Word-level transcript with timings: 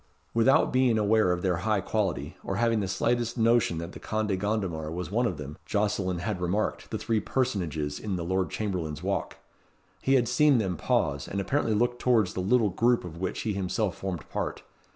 Without 0.33 0.73
being 0.73 0.97
aware 0.97 1.31
of 1.31 1.43
their 1.43 1.57
high 1.57 1.79
quality, 1.79 2.35
or 2.43 2.55
having 2.55 2.79
the 2.79 2.87
slightest 2.87 3.37
notion 3.37 3.77
that 3.77 3.91
the 3.91 3.99
Conde 3.99 4.39
Gondomar 4.39 4.89
was 4.91 5.11
one 5.11 5.27
of 5.27 5.37
them, 5.37 5.59
Jocelyn 5.67 6.17
had 6.17 6.41
remarked 6.41 6.89
the 6.89 6.97
three 6.97 7.19
personages 7.19 7.99
in 7.99 8.15
the 8.15 8.25
Lord 8.25 8.49
Chamberlain's 8.49 9.03
Walk. 9.03 9.37
He 10.01 10.15
had 10.15 10.27
seen 10.27 10.57
them 10.57 10.75
pause, 10.75 11.27
and 11.27 11.39
apparently 11.39 11.75
look 11.75 11.99
towards 11.99 12.33
the 12.33 12.39
little 12.39 12.69
group 12.71 13.05
of 13.05 13.17
which 13.17 13.41
he 13.41 13.53
himself 13.53 13.95
formed 13.95 14.27
part. 14.27 14.63